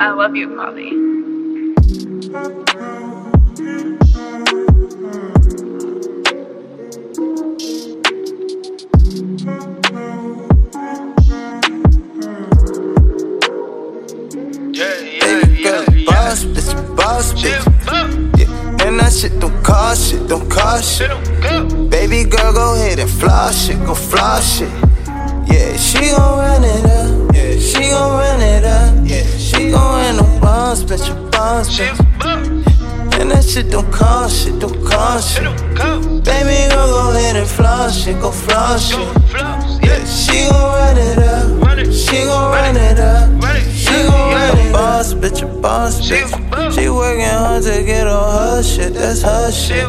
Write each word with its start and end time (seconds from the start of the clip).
I 0.00 0.12
love 0.12 0.34
you, 0.34 0.48
Polly. 0.56 0.90
Baby 15.20 15.62
girl, 15.62 15.84
boss, 16.06 16.44
bitch, 16.44 16.96
boss, 16.96 17.34
bitch. 17.34 18.38
Yeah, 18.38 18.86
and 18.86 18.98
that 19.00 19.12
shit 19.12 19.38
don't 19.38 19.62
cost 19.62 20.12
shit, 20.12 20.26
don't 20.26 20.50
cost 20.50 20.98
shit. 20.98 21.10
Baby 21.90 22.24
girl, 22.24 22.54
go 22.54 22.74
ahead 22.74 23.00
and 23.00 23.10
flash 23.10 23.66
shit, 23.66 23.78
go 23.84 23.94
flash 23.94 24.60
shit. 24.60 24.70
Yeah, 25.46 25.76
she 25.76 26.10
gon' 26.16 26.38
run 26.38 26.64
it 26.64 26.79
bitch, 31.10 31.30
boss. 31.32 31.80
And 33.20 33.30
that 33.30 33.44
shit 33.44 33.70
don't 33.70 33.90
cost 33.92 34.44
shit, 34.44 34.58
don't 34.58 34.84
cost 34.84 35.36
shit. 35.36 35.44
Baby 36.24 36.70
girl, 36.70 36.88
go 36.88 37.10
ahead 37.10 37.36
and 37.36 37.48
flash 37.48 38.04
shit, 38.04 38.20
go 38.20 38.30
flash 38.30 38.90
shit. 38.90 38.98
Yeah, 39.82 40.04
she 40.04 40.48
gon' 40.48 40.72
run 40.72 40.98
it 40.98 41.18
up. 41.18 41.92
She 41.92 42.24
gon' 42.24 42.52
run 42.52 42.76
it 42.76 42.98
up. 42.98 43.28
She 43.72 43.92
gon' 43.92 44.34
run 44.34 44.58
it 44.58 44.72
boss, 44.72 45.14
bitch, 45.14 45.42
a 45.42 45.60
boss, 45.60 46.00
bitch. 46.08 46.74
She 46.74 46.88
working 46.88 47.24
hard 47.24 47.62
to 47.64 47.82
get 47.84 48.06
on 48.06 48.56
her 48.56 48.62
shit, 48.62 48.94
that's 48.94 49.22
her 49.22 49.50
shit. 49.50 49.88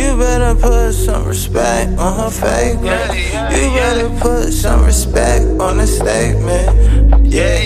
You 0.00 0.16
better 0.16 0.54
put 0.54 0.92
some 0.92 1.26
respect 1.26 1.98
on 1.98 2.16
her 2.18 2.30
fragrance. 2.30 3.14
You 3.56 3.70
better 3.74 4.08
put 4.20 4.52
some 4.52 4.84
respect 4.84 5.44
on 5.60 5.78
the 5.78 5.86
statement. 5.86 6.69
Yeah, 7.30 7.60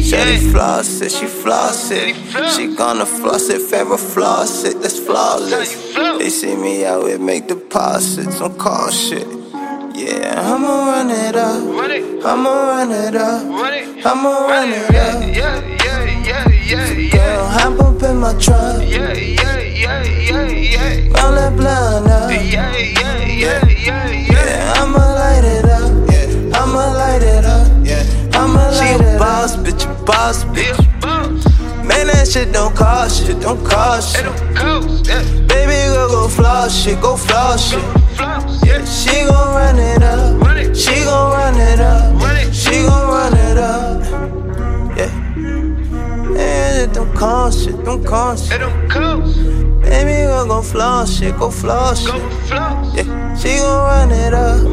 Shady 0.00 0.50
floss 0.52 1.00
it, 1.00 1.10
she 1.10 1.26
floss 1.26 1.90
it. 1.90 2.14
She 2.54 2.74
gonna 2.76 3.04
floss 3.04 3.48
it, 3.48 3.60
Farrah 3.60 3.98
floss 3.98 4.62
it, 4.62 4.80
that's 4.80 4.98
flawless. 5.00 5.94
They 6.18 6.30
see 6.30 6.54
me 6.54 6.84
out 6.84 7.08
here 7.08 7.18
make 7.18 7.48
deposits 7.48 8.40
on 8.40 8.56
call 8.56 8.90
shit. 8.90 9.26
Yeah, 9.94 10.40
I'ma 10.40 10.86
run 10.86 11.10
it 11.10 11.34
up. 11.34 12.24
I'ma 12.24 12.50
run 12.68 12.92
it 12.92 13.16
up. 13.16 13.42
I'ma 14.06 14.46
run 14.46 14.68
it 14.70 14.84
up. 14.84 14.94
Yeah, 14.94 15.20
yeah, 15.26 16.24
yeah, 16.24 16.48
yeah, 16.48 16.92
yeah. 16.92 17.10
Girl, 17.10 17.46
hop 17.48 17.80
up 17.80 18.02
in 18.04 18.18
my 18.18 18.32
truck. 18.38 18.76
Roll 18.76 19.57
boss, 30.08 30.44
bitch. 30.44 30.78
Man, 31.84 32.06
that 32.08 32.26
shit 32.26 32.52
don't 32.52 32.74
cost 32.74 33.26
shit, 33.26 33.38
don't 33.40 33.62
cost 33.64 34.16
shit. 34.16 34.24
Baby, 35.48 35.78
girl, 35.92 36.08
go 36.08 36.28
floss 36.28 36.72
shit, 36.82 37.00
go 37.00 37.16
floss 37.16 37.70
shit. 37.70 37.84
She 38.88 39.14
gon' 39.28 39.48
run 39.54 39.78
it 39.78 40.02
up. 40.02 40.74
She 40.74 41.04
gon' 41.04 41.32
run 41.32 41.56
it 41.60 41.80
up. 41.80 42.52
She 42.52 42.82
gon' 42.88 43.08
run 43.14 43.34
it 43.36 43.58
up. 43.58 44.02
Yeah. 44.96 45.12
Man, 46.34 46.88
it 46.88 46.94
don't 46.94 47.14
cost 47.14 47.64
shit, 47.64 47.84
don't 47.84 48.04
cost 48.04 48.48
shit. 48.48 48.60
Baby, 49.82 50.16
girl, 50.26 50.46
go 50.46 50.62
floss 50.62 51.18
shit, 51.18 51.36
go 51.38 51.50
floss 51.50 52.06
shit. 52.06 52.22
Yeah, 52.96 53.36
she 53.36 53.58
gon' 53.58 53.82
run 53.90 54.10
it 54.10 54.32
up. 54.32 54.58
She 54.58 54.64
gon' 54.64 54.64
run 54.64 54.64
it 54.64 54.64
up. 54.64 54.64
She 54.64 54.64
gon' 54.64 54.64
run 54.64 54.64
it 54.64 54.64
up. 54.64 54.67